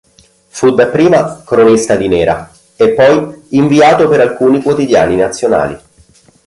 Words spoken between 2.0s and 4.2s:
nera" e poi inviato